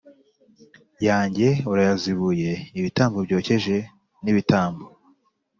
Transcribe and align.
yanjye 1.07 1.47
urayazibuye 1.71 2.51
Ibitambo 2.79 3.17
byokeje 3.27 3.77
n 4.23 4.25
ibitambo 4.31 4.85